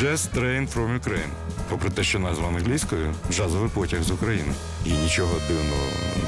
[0.00, 1.30] Jazz Train from Ukraine.
[1.68, 4.52] Попри те, що назва англійською джазовий потяг з України.
[4.84, 5.82] І нічого дивного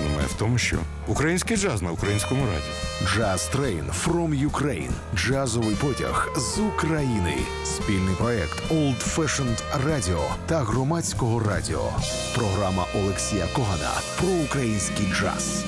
[0.04, 2.64] немає в тому, що український джаз на українському раді.
[3.16, 4.90] Jazz Train from Ukraine.
[5.16, 7.36] Джазовий потяг з України.
[7.64, 11.90] Спільний проект Old Fashioned Radio та громадського радіо.
[12.34, 15.64] Програма Олексія Когана про український джаз.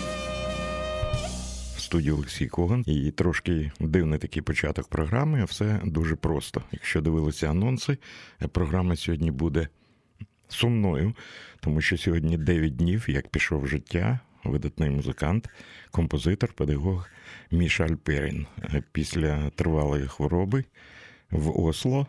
[1.94, 5.44] Студії Олексій Коган і трошки дивний такий початок програми.
[5.44, 6.62] Все дуже просто.
[6.72, 7.98] Якщо дивилися анонси,
[8.52, 9.68] програма сьогодні буде
[10.48, 11.14] сумною,
[11.60, 15.48] тому що сьогодні 9 днів, як пішов життя, видатний музикант,
[15.90, 17.08] композитор, педагог
[17.50, 18.46] Міша Альперін.
[18.92, 20.64] Після тривалої хвороби
[21.30, 22.06] в Осло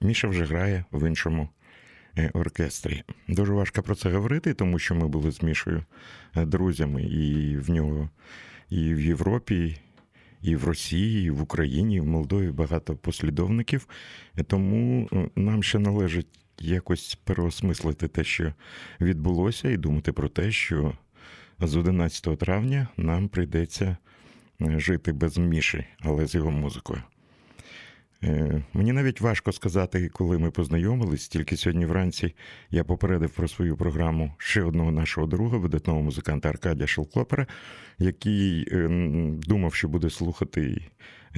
[0.00, 1.48] Міша вже грає в іншому
[2.18, 3.02] е, оркестрі.
[3.28, 5.84] Дуже важко про це говорити, тому що ми були з Мішою
[6.36, 8.10] е, друзями, і в нього
[8.70, 9.76] і в Європі,
[10.42, 13.88] і в Росії, і в Україні, і в Молдові багато послідовників.
[14.46, 18.52] Тому е, нам ще належить якось переосмислити те, що
[19.00, 20.92] відбулося, і думати про те, що
[21.60, 23.96] з 11 травня нам прийдеться
[24.60, 27.02] е, жити без Міші, але з його музикою.
[28.24, 31.28] Е, Мені навіть важко сказати, коли ми познайомились.
[31.28, 32.34] Тільки сьогодні вранці
[32.70, 37.46] я попередив про свою програму ще одного нашого друга, видатного музиканта Аркадія Шелклопера,
[37.98, 38.88] який е,
[39.46, 40.82] думав, що буде слухати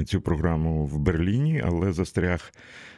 [0.06, 2.52] цю програму в Берліні, але застряг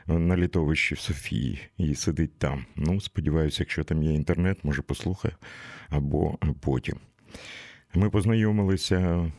[0.06, 2.66] на літовищі в Софії і сидить там.
[2.76, 5.36] Ну, сподіваюся, якщо там є інтернет, може послухає
[5.88, 6.96] або потім.
[7.94, 9.32] Ми познайомилися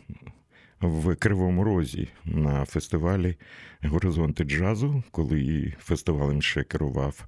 [0.82, 3.36] в Кривому Розі на фестивалі
[3.84, 7.28] Горизонти джазу, коли фестивалем ще керував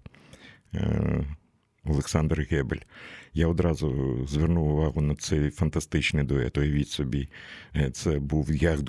[0.74, 1.26] е,
[1.86, 2.82] Олександр Гебель.
[3.34, 6.58] Я одразу звернув увагу на цей фантастичний дует.
[6.58, 7.30] Уявіть собі,
[7.76, 8.84] е, це був Яхт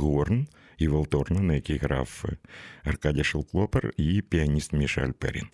[0.75, 2.25] Горн і Волторна, на який грав
[2.85, 5.47] Аркадій Шелклопер і піаніст Міша Альперін.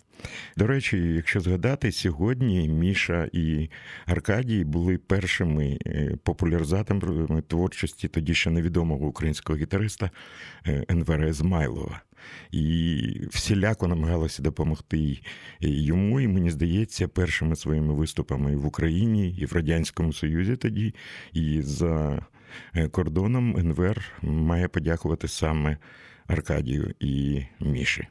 [0.57, 3.69] До речі, якщо згадати, сьогодні Міша і
[4.05, 10.11] Аркадій були першими е, популяризаторами творчості тоді ще невідомого українського гітариста
[10.67, 12.01] е, Енвера Ізмайлова.
[12.51, 15.19] І всіляко намагалися допомогти
[15.59, 20.93] йому, і мені здається, першими своїми виступами в Україні і в Радянському Союзі тоді,
[21.33, 22.21] і за е,
[22.91, 25.77] кордоном Енвер має подякувати саме
[26.27, 28.07] Аркадію і Міші.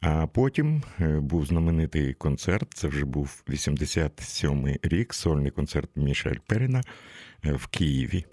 [0.00, 2.74] А потім був знаменитий концерт.
[2.74, 6.82] Це вже був 87-й рік, сольний концерт Міша Альперіна
[7.44, 8.24] в Києві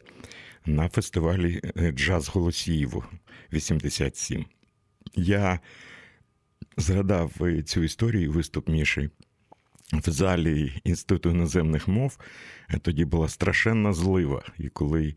[0.66, 1.62] на фестивалі
[1.94, 3.06] Джаз Голосіїво
[3.54, 4.46] 87.
[5.16, 5.60] Я
[6.78, 7.32] згадав
[7.66, 9.10] цю історію, виступ Міші
[9.92, 12.18] в залі Інституту іноземних мов.
[12.82, 14.44] Тоді була страшенна злива.
[14.60, 15.16] І коли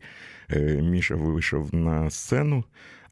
[0.81, 2.63] Міша вийшов на сцену,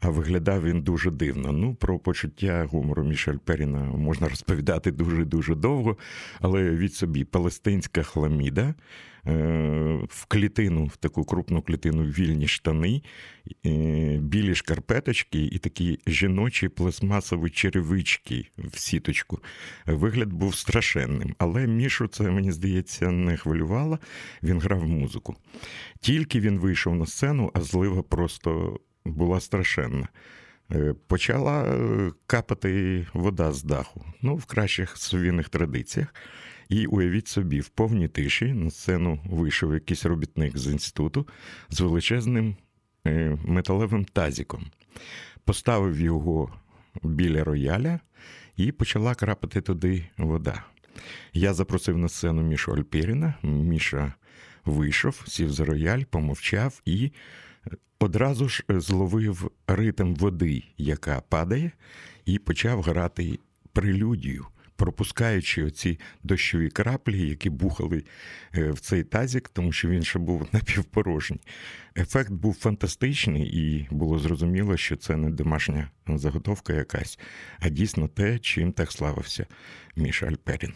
[0.06, 1.52] а виглядав він дуже дивно.
[1.52, 5.98] Ну, про почуття гумору Мішель Періна можна розповідати дуже-дуже довго,
[6.40, 8.76] але від собі палестинська хламіда
[10.10, 13.02] в клітину, в таку крупну клітину вільні штани,
[14.20, 19.40] білі шкарпеточки і такі жіночі пластмасові черевички в сіточку.
[19.86, 21.36] Вигляд був страшенним.
[21.38, 24.00] Але Мішу це, мені здається, не хвилювало.
[24.44, 25.36] Він грав музику.
[26.00, 30.08] Тільки він вийшов на сцену, а злива просто була страшенна.
[31.08, 31.82] Почала
[32.28, 36.14] капати вода з даху, ну, в кращих совійних традиціях.
[36.70, 41.28] І уявіть собі, в повній тиші на сцену вийшов якийсь робітник з інституту
[41.70, 42.56] з величезним
[43.46, 44.66] металевим тазіком,
[45.44, 46.54] поставив його
[47.04, 48.00] біля рояля
[48.58, 50.64] і почала крапати туди вода.
[51.34, 53.34] Я запросив на сцену Мішу Альпіріна.
[53.44, 54.14] Міша
[54.66, 57.12] вийшов, сів за рояль, помовчав і
[58.00, 61.72] одразу ж зловив ритм води, яка падає,
[62.26, 63.40] і почав грати
[63.74, 64.46] прелюдію,
[64.76, 68.04] пропускаючи оці дощові краплі, які бухали
[68.54, 71.42] в цей тазік, тому що він ще був напівпорожній.
[71.98, 77.20] Ефект був фантастичний, і було зрозуміло, що це не домашня заготовка якась,
[77.60, 79.46] а дійсно те, чим так славився
[79.96, 80.74] Міша Альперін.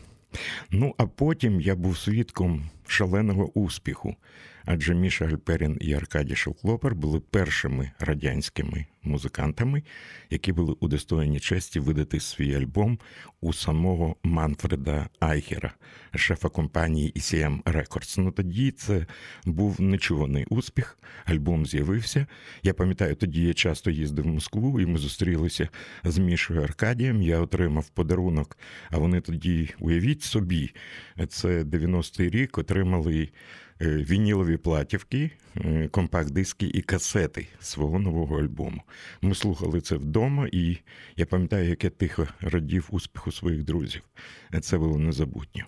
[0.71, 4.15] Ну, а потім я був свідком шаленого успіху,
[4.69, 9.83] адже Міша Альперін і Аркадій Шелклопер були першими радянськими музикантами,
[10.30, 13.00] які були удостоєні честі видати свій альбом
[13.42, 15.74] у самого Манфреда Айгера,
[16.16, 18.19] шефа компанії ECM Records.
[18.19, 19.06] Ну тоді це
[19.45, 21.00] був нечуваний успіх.
[21.25, 22.27] Альбом з'явився.
[22.63, 25.69] Я пам'ятаю, тоді я часто їздив в Москву, і ми зустрілися
[26.04, 27.22] з Мішою Аркадієм.
[27.22, 28.57] Я отримав подарунок.
[28.89, 30.72] А вони тоді, уявіть собі,
[31.27, 33.30] це 90-й рік, отримали
[33.81, 38.81] вінілові платівки, е, компакт-диски і касети свого нового альбому.
[39.21, 40.77] Ми слухали це вдома, і
[41.15, 44.01] я пам'ятаю, як я тихо радів успіху своїх друзів.
[44.61, 45.63] Це було незабутньо.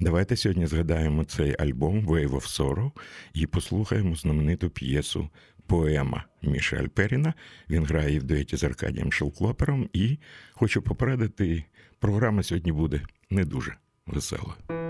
[0.00, 2.90] Давайте сьогодні згадаємо цей альбом Wave of Sorrow
[3.34, 5.28] і послухаємо знамениту п'єсу
[5.66, 7.34] Поема Міша Альперіна.
[7.70, 9.88] Він грає в дуеті з Аркадієм Шелклопером.
[9.92, 10.18] І
[10.52, 11.64] хочу попередити,
[11.98, 13.00] програма сьогодні буде
[13.30, 13.74] не дуже
[14.06, 14.87] весела.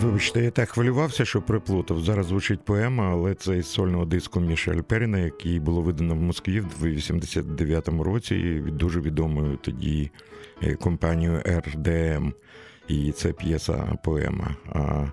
[0.00, 2.00] Вибачте, я так хвилювався, що приплутав.
[2.00, 6.60] Зараз звучить поема, але це із сольного диску Мішель Періна, який було видано в Москві
[6.60, 10.10] в 89-му році дуже відомою тоді
[10.62, 12.32] е, компанією РДМ.
[12.88, 14.56] І це п'єса поема.
[14.72, 15.06] А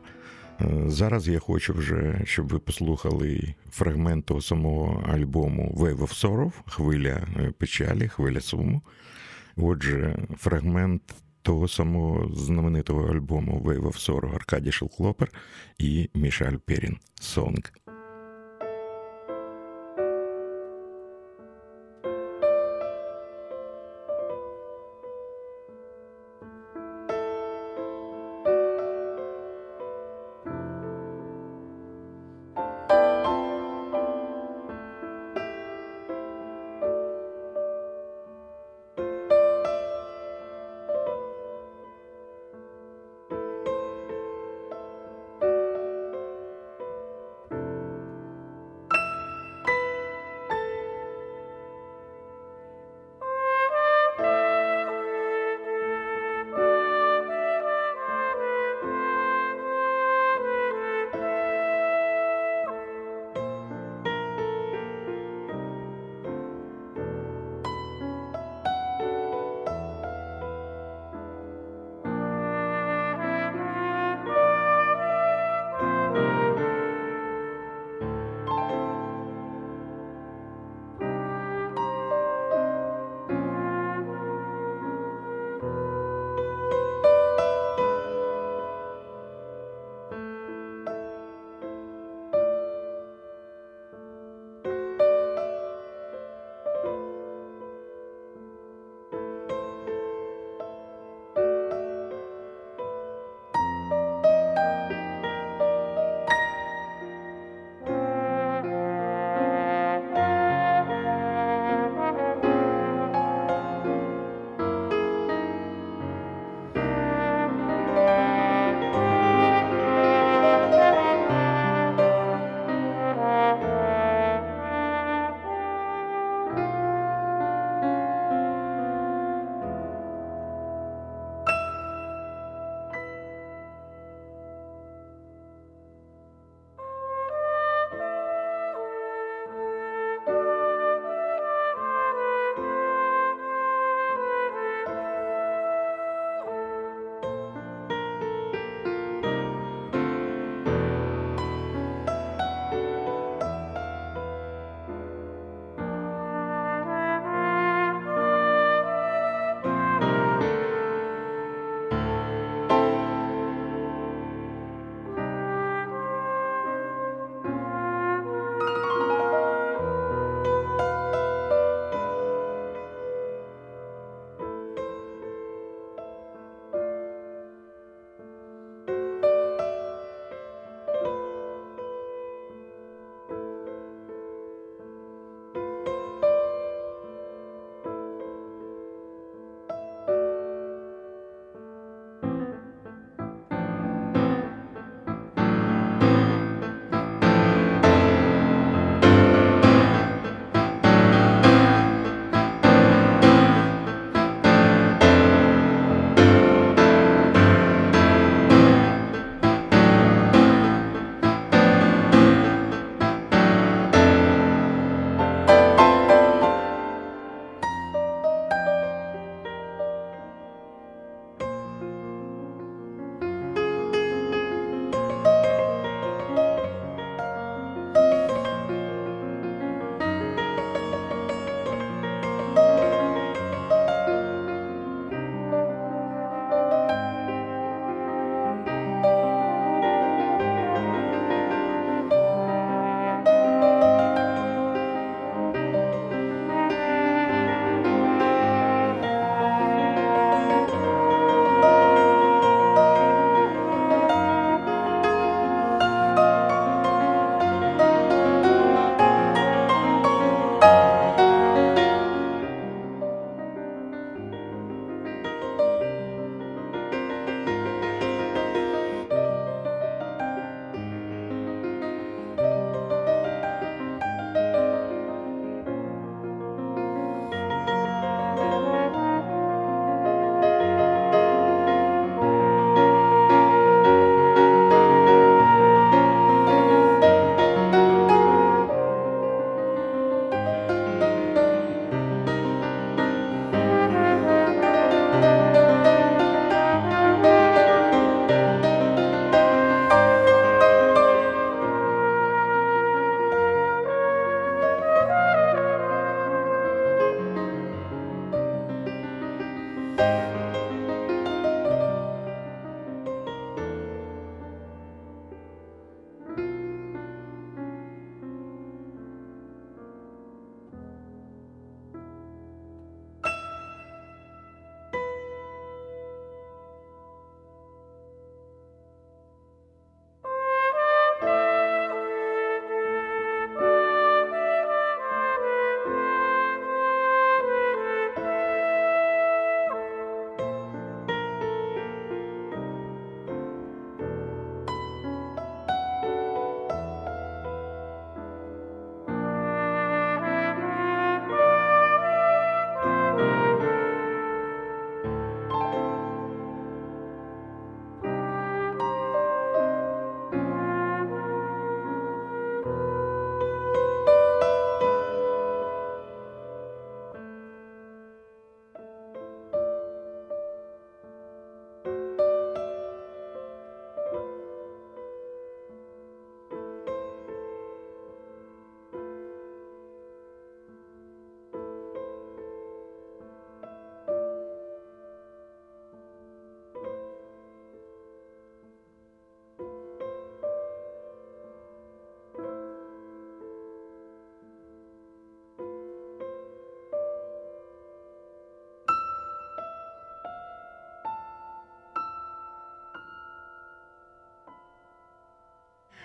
[0.62, 6.52] е, зараз я хочу вже, щоб ви послухали фрагмент того самого альбому Wave of Sorrow,
[6.68, 8.82] хвиля е, печалі, хвиля суму.
[9.58, 11.02] Отже, фрагмент
[11.46, 15.32] того самого знаменитого альбому Wave of Sorrow Аркадій Шелклопер
[15.78, 17.85] і Мішель Перін Сонг.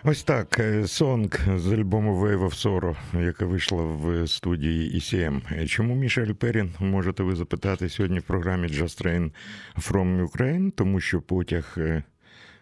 [0.05, 0.59] Ось так.
[0.59, 5.67] е, сонг з альбому Wave of Sorrow, яка вийшла в студії ECM.
[5.67, 9.31] Чому Міша Альперін, можете ви запитати сьогодні в програмі Just Train
[9.79, 12.03] from Ukraine, тому що потяг е,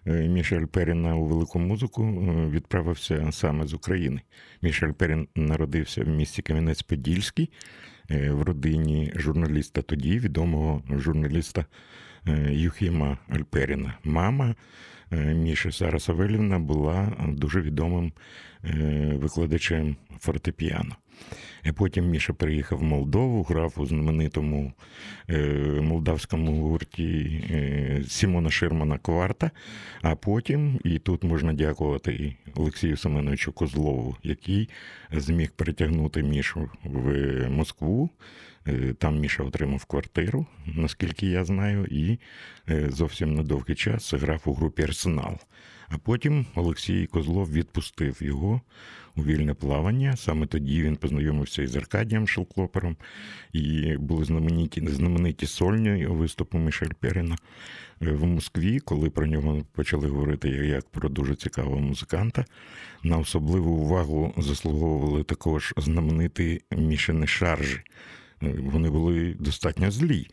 [0.07, 2.04] е, Міша Альперіна у велику музику
[2.50, 4.21] відправився саме з України.
[4.62, 7.49] Міша Альперін народився в місті Кам'янець-Подільський
[8.11, 11.64] в родині журналіста тоді, відомого журналіста
[12.50, 13.94] Юхіма Альперіна.
[14.04, 14.54] Мама
[15.12, 18.12] е, Міші Сара Савелівна була дуже відомим
[18.64, 20.97] е, викладачем фортепіано.
[21.75, 24.73] Потім Міша приїхав в Молдову, грав у знаменитому
[25.30, 25.42] е,
[25.82, 29.50] молдавському гурті е, Сімона Ширмана Кварта.
[30.02, 34.68] А потім, і тут можна дякувати Олексію Семеновичу Козлову, який
[35.12, 38.11] зміг притягнути Мішу в Москву.
[38.68, 42.18] Е, Там Міша отримав квартиру, наскільки я знаю, і
[42.68, 45.38] е, зовсім на довгий час грав у групі Арсенал.
[45.88, 48.60] А потім Олексій Козлов відпустив його
[49.16, 50.16] у вільне плавання.
[50.16, 52.96] Саме тоді він познайомився із Аркадієм Шелклопером,
[53.52, 57.37] і були знамениті, знамениті сольні виступи Мішель Періна
[58.02, 62.44] е, в Москві, коли про нього почали говорити як про дуже цікавого музиканта.
[63.02, 67.80] На особливу увагу заслуговували також знамениті Мішини шаржі.
[68.42, 70.26] Е, Вони були достатньо злі.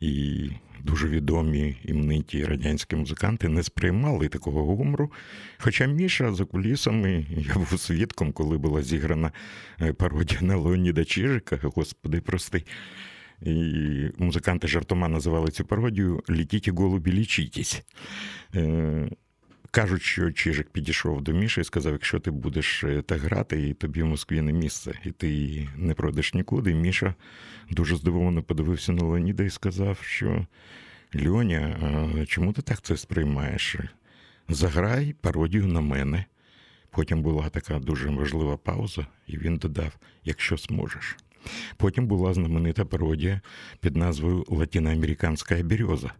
[0.00, 0.50] І
[0.84, 5.12] дуже відомі імениті радянські музиканти не сприймали такого гумору.
[5.58, 9.32] Хоча Міша за кулісами, я був свідком, коли була зіграна
[9.80, 12.64] е, пародія на Леоніда Чижика, господи, прости.
[13.42, 13.74] І
[14.18, 17.82] музиканти жартома називали цю пародію Літіть голубі, лічітесь.
[19.74, 23.74] Кажуть, що Чижик підійшов до Міші і сказав: якщо ти будеш е, так грати, і
[23.74, 26.74] тобі в Москві не місце, і ти не пройдеш нікуди.
[26.74, 27.14] Міша
[27.70, 30.46] дуже здивовано подивився на Леоніда і сказав, що
[31.26, 31.76] Льоня,
[32.28, 33.76] чому ти так це сприймаєш?
[34.48, 36.24] Заграй пародію на мене.
[36.90, 41.16] Потім була така дуже важлива пауза, і він додав: якщо зможеш.
[41.76, 43.40] Потім була знаменита пародія
[43.80, 46.12] під назвою Латиноамериканська береза,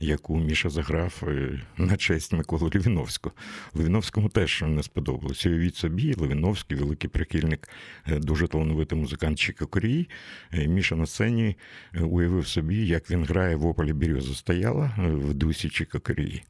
[0.00, 3.34] яку Міша заграв е, на честь Миколи Лівіновського.
[3.74, 5.48] Левіновському теж не сподобалося.
[5.48, 7.68] Уявіть собі, Левіновський, великий прихильник,
[8.06, 10.08] е, дуже талановитий музикант Чіка Корії.
[10.52, 11.56] Е, Міша на сцені
[12.00, 16.42] уявив собі, як він грає в ополі Береза стояла в дусі Чіка Корії.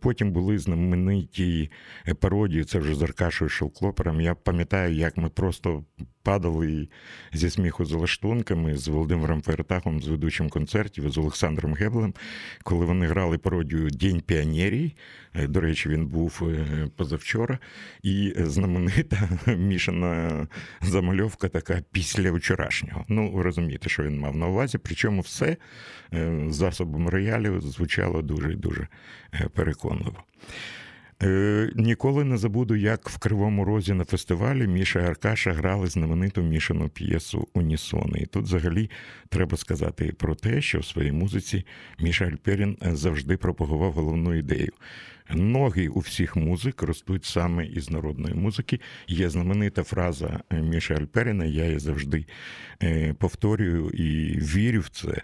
[0.00, 1.70] Потім були знамениті
[2.20, 4.20] пародії, це вже з Аркашою Шелклопером.
[4.20, 5.84] Я пам'ятаю, як ми просто
[6.28, 6.88] падали
[7.32, 12.14] зі сміху з лаштунками, з Володимиром Фертахом, з ведучим концертів, з Олександром Геблем,
[12.68, 14.94] коли вони грали пародію День піонерій.
[15.34, 17.58] Е, До речі, він був е, позавчора,
[18.02, 20.46] і знаменита мішана
[20.80, 23.04] замальовка така після вчорашнього.
[23.08, 24.78] Ну, ви розумієте, що він мав на увазі.
[24.78, 25.56] Причому все
[26.14, 28.88] е, засобом роялів звучало дуже дуже
[29.54, 30.22] переконливо.
[31.22, 36.88] Е, Ніколи не забуду, як в Кривому Розі на фестивалі Міша Аркаша грали знамениту мішану
[36.88, 38.18] п'єсу Унісони.
[38.18, 38.90] І тут взагалі
[39.28, 41.64] треба сказати про те, що в своїй музиці
[42.00, 44.72] Міша Альперін завжди пропагував головну ідею.
[45.30, 48.80] Ноги у всіх музик ростуть саме із народної музики.
[49.08, 52.26] Є знаменита фраза Міша Альперіна, я її завжди
[52.82, 55.22] е, повторюю і вірю в це.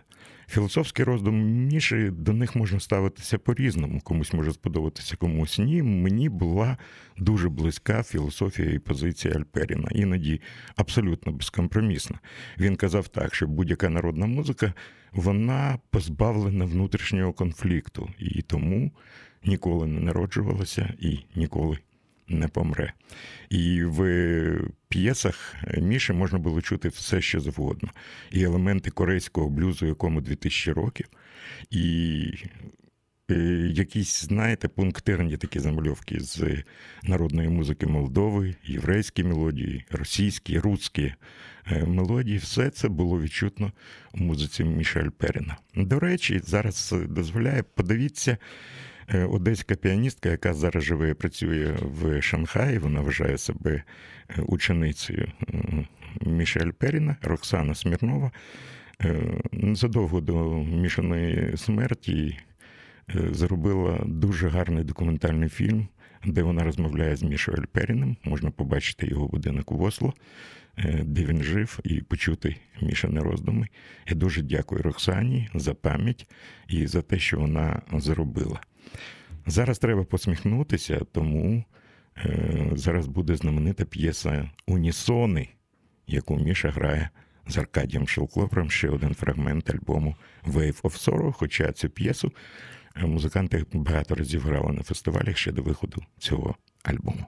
[0.48, 4.00] Філософський роздум Міші до них можна ставитися по-різному.
[4.00, 5.82] Комусь може сподобатися, комусь ні.
[5.82, 6.76] Мені була
[7.18, 10.40] дуже близька філософія і позиція Альперіна, іноді
[10.76, 12.18] абсолютно безкомпромісна.
[12.58, 14.74] Він казав так, що будь-яка народна музика
[15.12, 18.92] вона позбавлена внутрішнього конфлікту, і тому
[19.44, 21.78] ніколи не народжувалася і ніколи
[22.28, 22.92] не помре.
[23.50, 27.88] І в п'єсах Міші можна було чути все, що завгодно.
[28.30, 31.06] І елементи корейського блюзу, якому 2000 років,
[31.70, 32.24] і
[33.30, 33.34] е,
[33.74, 36.62] якісь, знаєте, пунктирні такі замальовки з
[37.02, 41.14] народної музики Молдови, єврейські мелодії, російські, руські
[41.66, 42.38] е, мелодії.
[42.38, 43.72] Все це було відчутно
[44.14, 45.56] у музиці Мішель Періна.
[45.74, 48.38] До речі, зараз дозволяє, подивіться.
[49.08, 53.82] Е, Одеська піаністка, яка зараз живе і працює в Шанхаї, вона вважає себе
[54.28, 55.32] е, ученицею
[56.20, 58.30] Мішель Періна, Роксана Смірнова.
[59.04, 62.38] Е, Задовго до мішаної смерті
[63.30, 65.88] зробила дуже гарний документальний фільм,
[66.24, 68.16] де вона розмовляє з Мішою Альперіним.
[68.24, 70.14] Можна побачити його будинок у Осло,
[71.02, 73.68] де він жив, і почути Мішини роздуми.
[74.08, 76.26] Я дуже дякую Роксані за пам'ять
[76.68, 78.60] і за те, що вона зробила.
[79.46, 81.64] Зараз треба посміхнутися, тому
[82.16, 85.48] е, зараз буде знаменита п'єса Унісони,
[86.06, 87.10] яку Міша грає
[87.46, 90.16] з Аркадієм Шелклопером, ще один фрагмент альбому
[90.46, 92.32] Wave of Sorrow, Хоча цю п'єсу
[92.96, 97.26] е, музиканти багато разів грали на фестивалях ще до виходу цього альбому.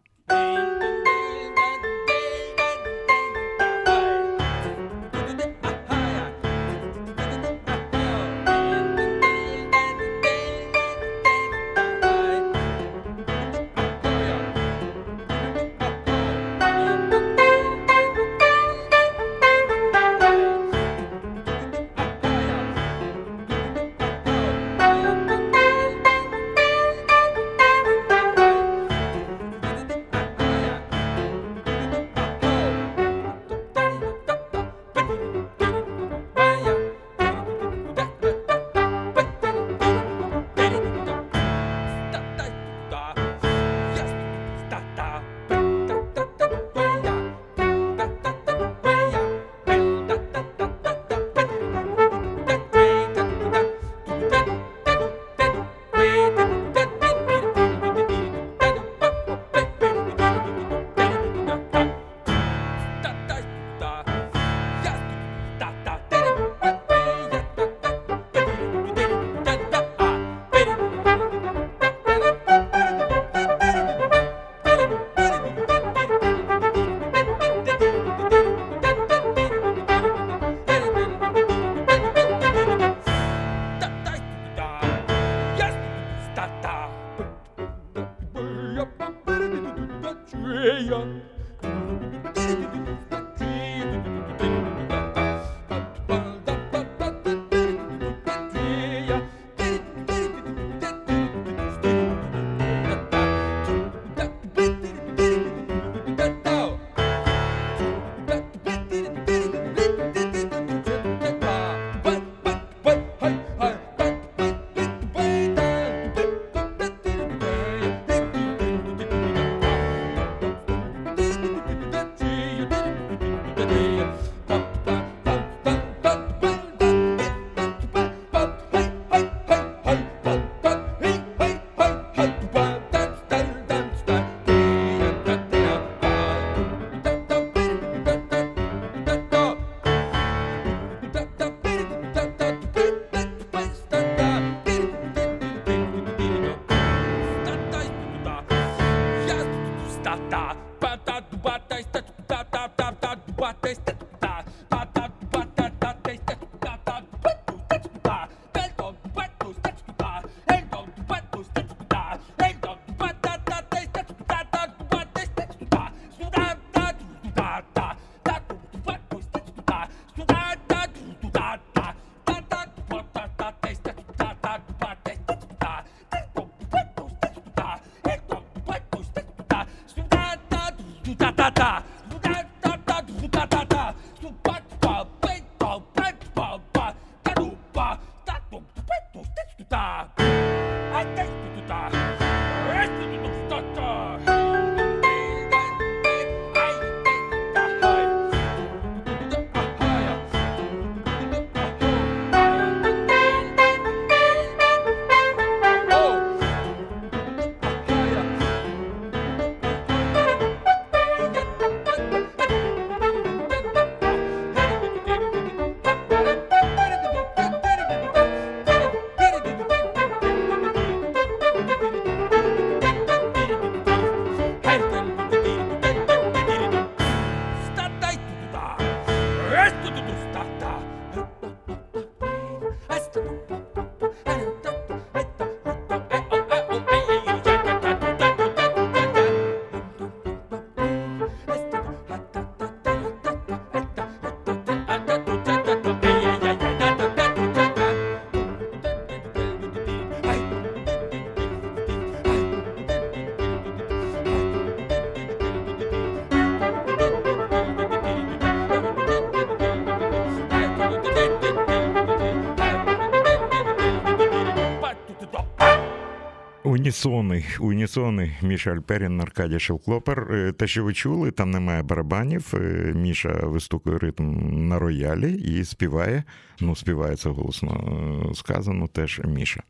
[266.96, 270.28] Унісони, унісони Міша Альперін, Аркадій Шевклопер.
[270.30, 272.54] Е, те, що ви чули, там немає барабанів.
[272.54, 274.24] Е, Міша вистукує ритм
[274.68, 276.24] на роялі і співає.
[276.60, 279.62] Ну, співає це голосно е, сказано, теж Міша.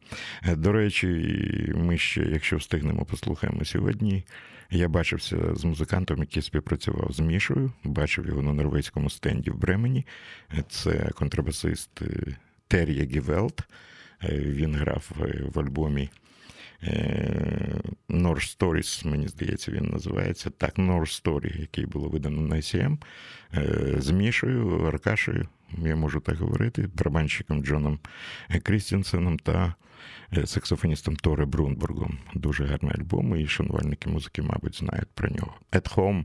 [0.56, 1.06] До речі,
[1.76, 4.24] ми ще, якщо встигнемо, послухаємо сьогодні.
[4.70, 10.06] Я бачився з музикантом, який співпрацював з Мішою, бачив його на норвезькому стенді в Бремені.
[10.68, 12.02] Це контрабасист
[12.68, 13.62] Тер'є Гівелт.
[14.32, 15.10] Він грав
[15.54, 16.10] в альбомі.
[18.09, 20.51] North Stories, мені здається, він називається.
[20.51, 22.99] Так, North Story, який було видано на ICM,
[23.99, 27.99] з Мішою, Аркашею, я можу так говорити, барабанщиком Джоном
[28.62, 29.75] Крістінсеном та
[30.44, 32.18] саксофоністом Торе Брунбургом.
[32.35, 35.55] Дуже гарний альбом, і шанувальники музики, мабуть, знають про нього.
[35.72, 36.25] At Home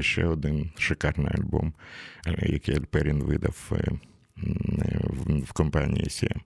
[0.00, 1.74] ще один шикарний альбом,
[2.42, 3.70] який Альперін видав
[5.26, 6.40] в компанії ICM.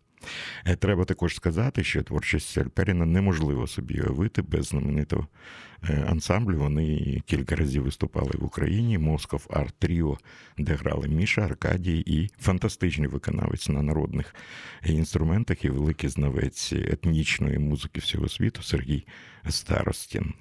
[0.79, 5.27] Треба також сказати, що творчість Альперіна неможливо собі уявити без знаменитого
[6.07, 6.59] ансамблю.
[6.59, 8.99] Вони кілька разів виступали в Україні.
[8.99, 10.19] Москов Арт Тріо,
[10.59, 14.35] де грали Міша, Аркадій і фантастичний виконавець на народних
[14.87, 19.07] інструментах і великий знавець етнічної музики всього світу Сергій
[19.49, 20.35] Старостін.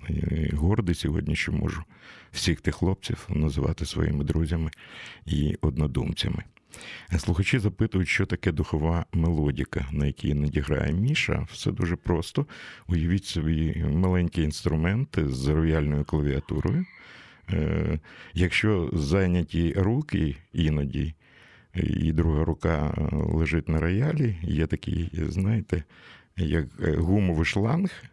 [0.54, 1.84] Гордий сьогодні, що можу
[2.32, 4.72] всіх тих хлопців називати своїми друзями
[5.26, 6.44] і однодумцями.
[7.18, 11.48] Слухачі запитують, що таке духова мелодіка, на якій надіграє Міша.
[11.52, 12.46] Все дуже просто.
[12.88, 16.86] Уявіть собі маленький інструмент з рояльною клавіатурою.
[17.50, 18.00] Е,
[18.34, 21.14] якщо зайняті руки іноді,
[21.76, 25.84] і друга рука лежить на роялі, є такий, знаєте,
[26.38, 28.04] як гумовий шланг,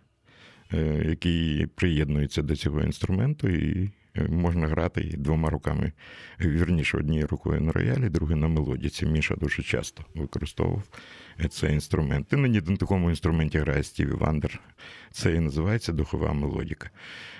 [0.73, 3.49] е, який приєднується до цього інструменту.
[3.49, 3.91] і
[4.29, 5.93] можна грати двома руками.
[6.41, 9.07] Вірніше, однією рукою на роялі, другою на мелодіці.
[9.07, 10.83] Міша дуже часто використовував
[11.51, 12.33] цей інструмент.
[12.33, 14.61] Іноді на такому інструменті грає Стіві Вандер.
[15.11, 16.91] Це і називається духова мелодіка.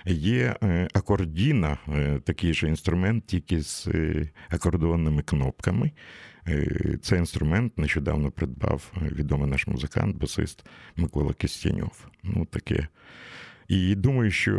[0.07, 5.91] Є е, акордіна, е, такий же інструмент, тільки з е, акордонними кнопками.
[7.03, 10.65] Цей інструмент нещодавно придбав відомий наш музикант, басист
[10.97, 12.07] Микола Кістяньов.
[12.23, 12.89] Ну, таке
[13.71, 14.53] і думаю, що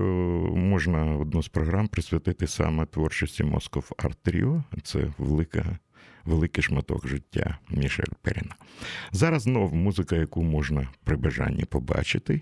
[0.56, 4.64] можна одну з програм присвятити саме творчості Москов Арт Тріо.
[4.84, 5.80] Це велика.
[6.26, 8.56] Великий шматок життя Мішель Періна.
[9.12, 12.42] Зараз знов музика, яку можна при бажанні побачити.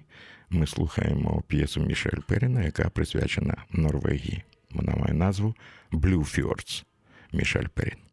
[0.50, 4.44] Ми слухаємо п'єсу Мішель Періна, яка присвячена Норвегії.
[4.72, 5.56] Вона має назву
[5.92, 6.84] Blue Fjords
[7.34, 8.09] Мішель Перін.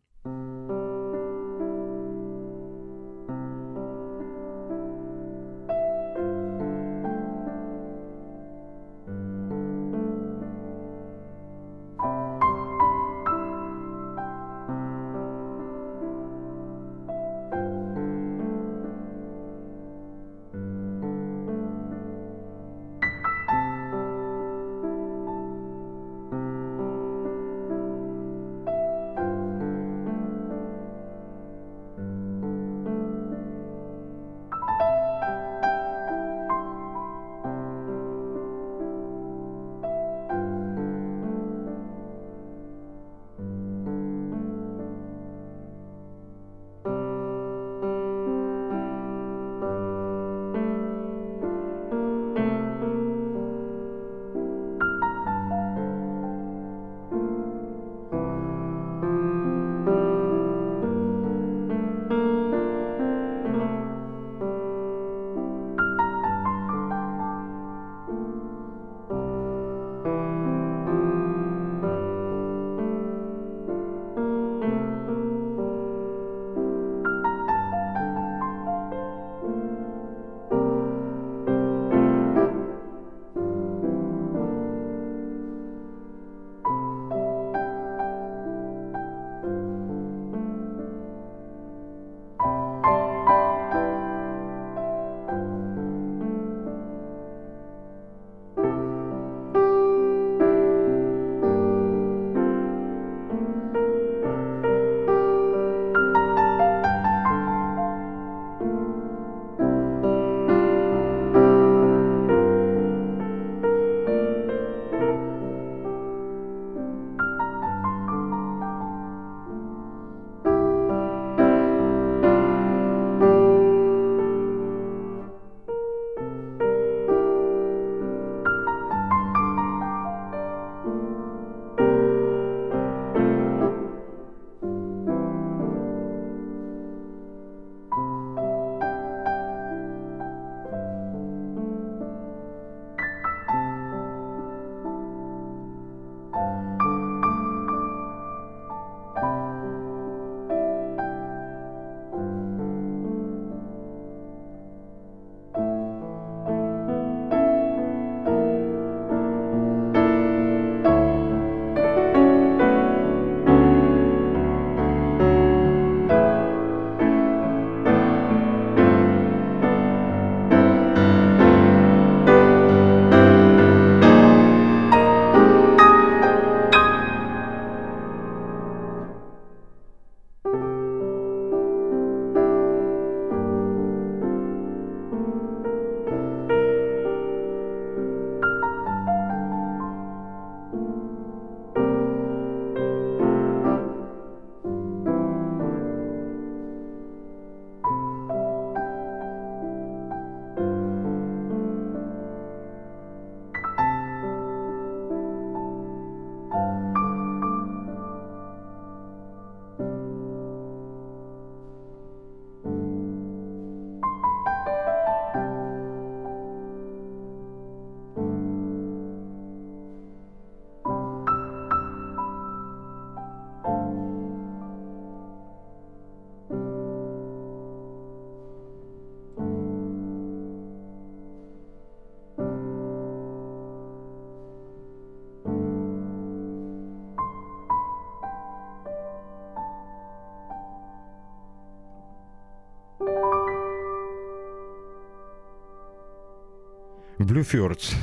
[247.37, 247.94] Блюфьордс,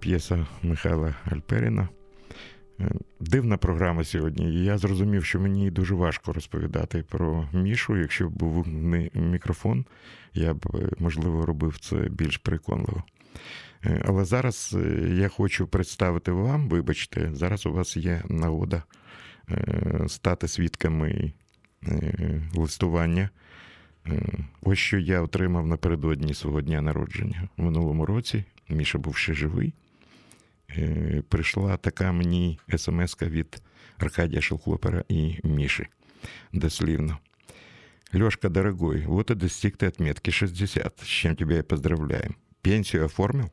[0.00, 1.88] п'єса Михайла Альперіна.
[2.80, 2.90] Е,
[3.20, 4.64] дивна програма сьогодні.
[4.64, 7.96] Я зрозумів, що мені дуже важко розповідати про Мішу.
[7.96, 9.84] Якщо б був не мікрофон,
[10.34, 13.02] я б, е, можливо, робив це більш переконливо.
[13.84, 14.76] Е, але зараз
[15.08, 18.82] я хочу представити вам, вибачте, зараз у вас є нагода
[20.06, 21.32] стати свідками
[22.54, 23.30] листування.
[24.62, 28.44] Ось що я отримав напередодні свого дня народження в минулому році.
[28.68, 29.74] Міша був ще живий.
[30.70, 33.62] Е, прийшла така мені смс від
[33.98, 35.86] Аркадія Шелхлопера и Миши.
[36.52, 37.18] Дослівно.
[38.12, 42.36] Лешка, дорогой, вот и достиг ты отметки 60, с чем тебя и поздравляем.
[42.62, 43.50] Пенсию оформил?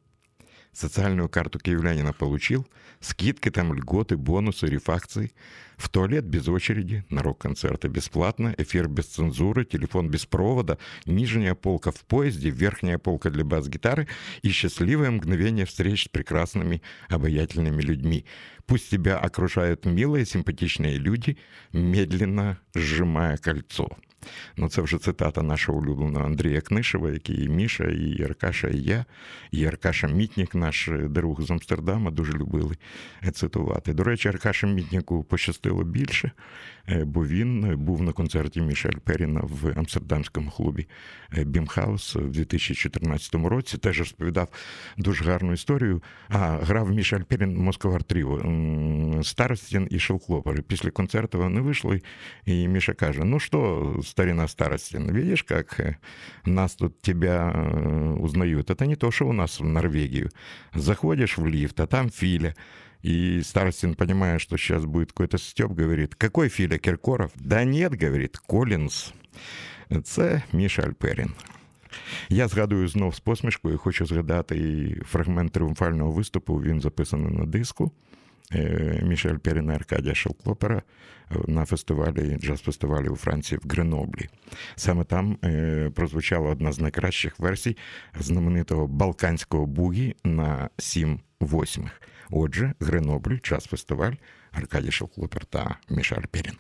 [0.74, 2.68] Социальную карту киевлянина получил,
[3.00, 5.32] скидки там, льготы, бонусы, рефакции.
[5.78, 11.92] В туалет без очереди, на рок-концерты бесплатно, эфир без цензуры, телефон без провода, нижняя полка
[11.92, 14.08] в поезде, верхняя полка для бас-гитары
[14.42, 18.26] и счастливое мгновение встреч с прекрасными, обаятельными людьми.
[18.66, 21.38] Пусть тебя окружают милые, симпатичные люди,
[21.72, 23.90] медленно сжимая кольцо.
[24.58, 29.06] Ну, це вже цитата нашого улюбленого Андрія Книшева, який і Міша, і Аркаша, і я,
[29.52, 32.76] і Аркаша Мітнік, наш друг з Амстердама, дуже любили
[33.34, 33.94] цитувати.
[33.94, 39.73] До речі, Аркаша Мітніку пощастило більше, е, бо він був на концерті Мішель Періна в
[39.77, 40.87] Амстердамському клубі
[41.38, 43.79] е, Бімхаус в 2014 році.
[43.79, 44.49] Теж розповідав
[44.97, 46.03] дуже гарну історію.
[46.29, 48.42] А грав Мішель Перін Московар Тріво,
[49.23, 50.62] Старостін і Шелклопер.
[50.62, 52.03] Після концерту вони вийшли,
[52.47, 55.97] і Міша каже: Ну що, старина Старостин, видишь, как э,
[56.44, 58.71] нас тут тебя э, узнают?
[58.71, 60.31] Это не то, что у нас в Норвегию.
[60.75, 62.55] Заходишь в лифт, а там Филя.
[63.04, 67.32] И Старостин, понимая, что сейчас будет какой-то стёб, говорит, какой Филя Киркоров?
[67.36, 69.13] Да нет, говорит, Коллинс.
[70.04, 71.32] Це Міша Альперін.
[72.30, 76.56] Я згадую знов з посмішкою, хочу згадати фрагмент тріумфального виступу.
[76.56, 77.92] Він записаний на диску.
[78.52, 80.82] Е, Мішель Періна Аркадія Шелклопера
[81.48, 84.30] на фестивалі, джаз-фестивалі у Франції в Греноблі.
[84.76, 87.78] Саме там е, прозвучала одна з найкращих версій
[88.20, 92.02] знаменитого балканського бугі на 7 восьмих.
[92.36, 94.13] Отже, Гренобль, час фестиваль,
[94.52, 96.58] Аркадій Шелклопер та Мішель Перін.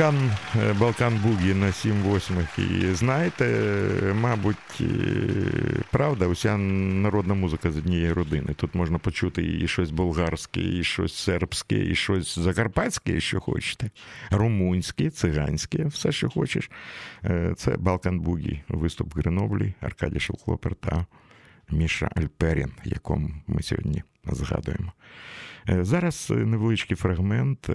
[0.00, 2.58] Балкан е, Балкан Бугі на 7 восьмих.
[2.58, 3.44] І знаєте,
[4.14, 4.84] мабуть, е,
[5.90, 8.54] правда, уся народна музика з однієї родини.
[8.56, 13.90] Тут можна почути і щось болгарське, і щось сербське, і щось закарпатське, що хочете.
[14.30, 16.70] Румунське, циганське, все, що хочеш.
[17.24, 21.06] Е, це Балкан Бугі, виступ Греноблі, Аркадій Шелхлопер та
[21.70, 24.92] Міша Альперін, якому ми сьогодні згадуємо.
[25.66, 27.70] Зараз невеличкий фрагмент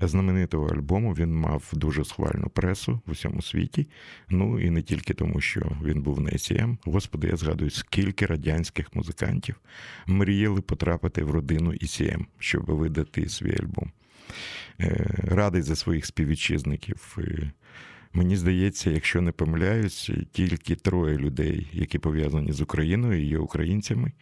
[0.00, 1.14] знаменитого альбому.
[1.14, 3.86] Він мав дуже схвальну пресу в усьому світі.
[4.28, 6.76] Ну і не тільки тому, що він був на ECM.
[6.84, 9.60] Господи, я згадую, скільки радянських музикантів
[10.06, 13.92] мріяли потрапити в родину ECM, щоб видати свій альбом.
[14.80, 17.18] Е, радий за своїх співвітчизників.
[18.12, 24.12] Мені здається, якщо не помиляюсь, тільки троє людей, які пов'язані з Україною є українцями,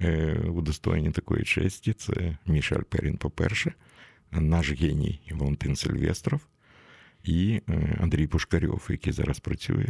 [0.00, 1.92] е, удостоєні такої честі.
[1.92, 3.72] Це Міша Альперін, по-перше
[4.40, 6.40] наш геній Валентин Сильвестров
[7.24, 9.86] і е, Андрій Пушкарьов, який зараз працює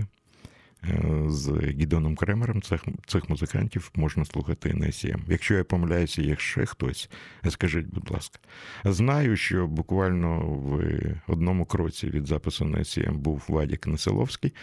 [0.84, 2.62] е, з Гідоном Кремером.
[2.62, 5.22] Цих цих музикантів можна слухати на СІМ.
[5.28, 7.10] Якщо я помиляюся, є ще хтось,
[7.48, 8.38] скажіть, будь ласка.
[8.84, 10.82] Знаю, що буквально в
[11.26, 14.54] одному кроці від запису на СІМ був Вадік Неселовський,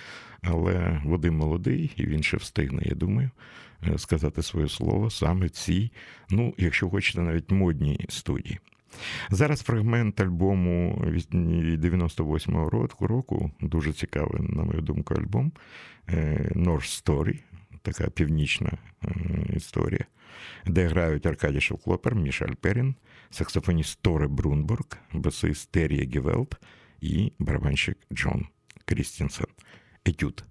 [0.41, 3.29] але Вадим молодий, і він ще встигне, я думаю.
[3.87, 5.91] Е, сказати своє слово саме цій,
[6.29, 8.59] ну, якщо хочете, навіть модній студії.
[9.29, 15.51] Зараз фрагмент альбому 98-го року, дуже цікавий, на мою думку, альбом
[16.09, 17.39] е, North Story,
[17.81, 18.71] така північна
[19.05, 19.09] е,
[19.55, 20.05] історія,
[20.65, 22.95] де грають Аркадій Шилклопер, Міша Альперін,
[23.29, 26.55] саксофоніст Торе Брунборг, басист Тер'є Гевелт
[27.01, 28.45] і барабанщик Джон
[28.85, 29.47] Крістенсен.
[30.05, 30.43] Етюд.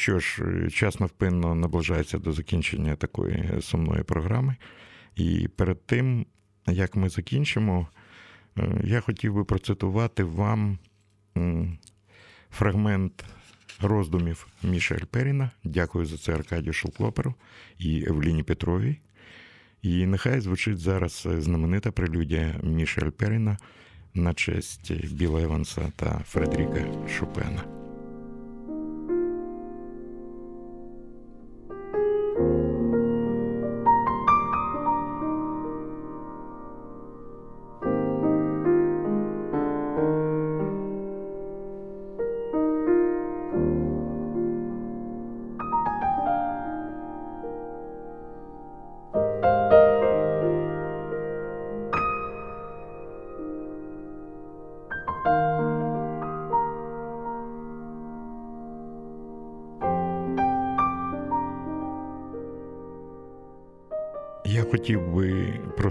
[0.00, 4.56] Що ж, час невпинно наближається до закінчення такої сумної програми.
[5.16, 6.26] І перед тим,
[6.66, 7.88] як ми закінчимо,
[8.58, 10.78] е, я хотів би процитувати вам
[12.50, 13.24] фрагмент
[13.80, 15.50] роздумів Міша Ельперіна.
[15.64, 17.34] Дякую за це Аркадію Шелклоперу
[17.78, 18.98] і Евліні Петровій.
[19.82, 23.58] І нехай звучить зараз знаменита прелюдія Міша Ельперіна
[24.14, 27.79] на честь Біла Еванса та Фредеріка Шопена.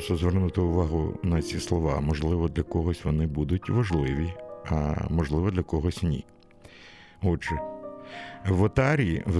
[0.09, 1.99] Просто звернути увагу на ці слова.
[1.99, 4.33] Можливо, для когось вони будуть важливі,
[4.65, 6.25] а можливо, для когось ні.
[7.21, 7.59] Отже,
[8.47, 9.39] в отарі в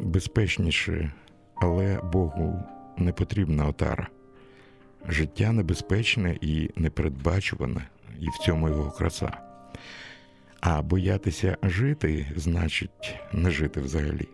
[0.00, 1.12] безпечніше,
[1.54, 2.62] але Богу
[2.96, 4.08] не потрібна отара.
[5.08, 7.88] Життя небезпечне і непередбачуване,
[8.20, 9.38] і в цьому його краса.
[10.60, 14.28] А боятися жити значить не жити взагалі.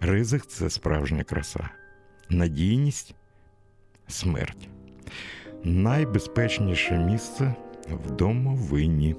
[0.00, 1.68] Ризик це справжня краса,
[2.28, 3.14] надійність
[4.08, 4.68] смерть.
[5.64, 7.54] Найбезпечніше місце
[7.90, 9.16] в домовині.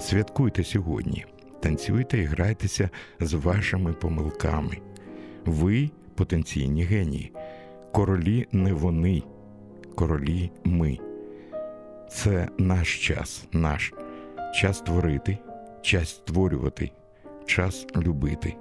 [0.00, 1.26] Святкуйте сьогодні,
[1.60, 4.78] танцюйте і грайтеся з вашими помилками.
[5.44, 7.32] Ви потенційні генії.
[7.92, 9.22] Королі не вони,
[9.94, 10.98] королі ми.
[12.10, 13.92] Це наш час, наш
[14.54, 15.38] час творити,
[15.82, 16.90] час створювати,
[17.46, 18.56] час любити,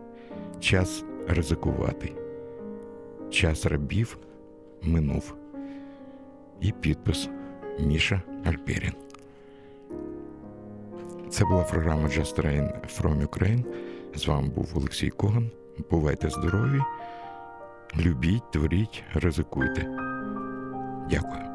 [0.59, 2.13] час ризикувати,
[3.29, 4.17] час рабів
[4.81, 5.35] минув.
[6.61, 7.29] І підпис
[7.79, 8.93] Міша Альперін.
[11.29, 13.63] Це була програма Just Rain from Ukraine.
[14.15, 15.49] З вами був Олексій Коган.
[15.91, 16.81] Бувайте здорові,
[17.97, 19.81] любіть, творіть, ризикуйте.
[21.09, 21.46] Дякую.